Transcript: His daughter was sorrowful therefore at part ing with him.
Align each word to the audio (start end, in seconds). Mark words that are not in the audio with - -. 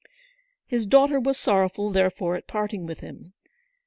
His 0.65 0.87
daughter 0.87 1.19
was 1.19 1.37
sorrowful 1.37 1.91
therefore 1.91 2.35
at 2.35 2.47
part 2.47 2.73
ing 2.73 2.87
with 2.87 3.01
him. 3.01 3.33